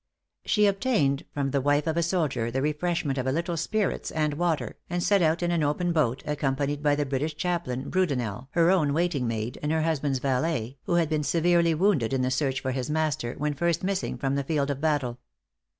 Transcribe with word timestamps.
She 0.45 0.65
obtained 0.65 1.25
from 1.31 1.51
the 1.51 1.61
wife 1.61 1.85
of 1.85 1.95
a 1.95 2.01
soldier 2.01 2.49
the 2.49 2.63
refreshment 2.63 3.19
of 3.19 3.27
a 3.27 3.31
little 3.31 3.55
spirits 3.55 4.09
and 4.09 4.33
water, 4.33 4.77
and 4.89 5.03
set 5.03 5.21
out 5.21 5.43
in 5.43 5.51
an 5.51 5.61
open 5.61 5.93
boat, 5.93 6.23
accompanied 6.25 6.81
by 6.81 6.95
the 6.95 7.05
British 7.05 7.35
chaplain 7.35 7.87
Brudenell, 7.91 8.47
her 8.53 8.71
own 8.71 8.93
waiting 8.93 9.27
maid, 9.27 9.59
and 9.61 9.71
her 9.71 9.83
husband's 9.83 10.17
valet, 10.17 10.79
who 10.85 10.95
had 10.95 11.07
been 11.07 11.21
severely 11.23 11.75
wounded 11.75 12.13
in 12.13 12.23
the 12.23 12.31
search 12.31 12.61
for 12.61 12.71
his 12.71 12.89
master 12.89 13.35
when 13.37 13.53
first 13.53 13.83
missing 13.83 14.17
from 14.17 14.33
the 14.33 14.43
field 14.43 14.71
of 14.71 14.81
battle. 14.81 15.19